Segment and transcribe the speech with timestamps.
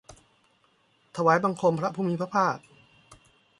[1.15, 2.57] ถวายบังคมพระผู้มีพระภาค